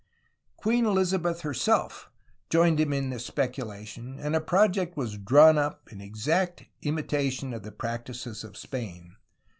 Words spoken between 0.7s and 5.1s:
Elizabeth herself joined him in this speculation, and a project